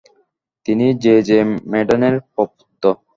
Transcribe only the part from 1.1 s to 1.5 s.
জ়ে